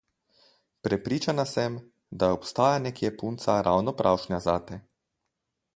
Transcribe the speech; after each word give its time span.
Prepričana 0.87 1.45
sem, 1.51 1.75
da 2.23 2.31
obstaja 2.39 2.81
nekje 2.89 3.13
punca 3.21 3.61
ravno 3.69 3.95
pravšnja 4.03 4.41
zate. 4.51 4.81